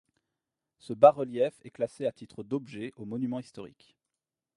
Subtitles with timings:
[0.79, 3.95] Ce bas-relief est classé à titre d'objet aux Monuments historiques.